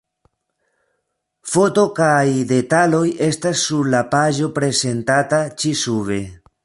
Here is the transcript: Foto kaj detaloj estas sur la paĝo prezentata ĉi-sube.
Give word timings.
Foto 1.51 1.83
kaj 1.99 2.23
detaloj 2.53 3.03
estas 3.27 3.61
sur 3.67 3.93
la 3.97 4.01
paĝo 4.17 4.51
prezentata 4.57 5.43
ĉi-sube. 5.63 6.19